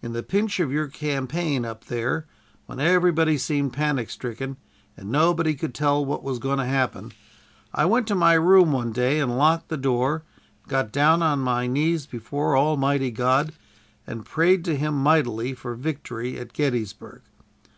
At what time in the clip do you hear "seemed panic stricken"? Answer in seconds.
3.36-4.56